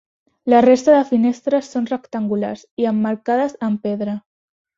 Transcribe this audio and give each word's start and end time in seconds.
La 0.51 0.61
resta 0.65 0.95
de 0.95 1.01
finestres 1.09 1.69
són 1.75 1.85
rectangulars 1.91 2.65
i 2.85 2.89
emmarcades 2.93 3.55
amb 3.71 3.87
pedra. 3.87 4.19